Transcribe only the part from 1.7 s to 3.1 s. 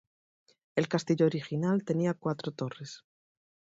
tenía cuatro torres.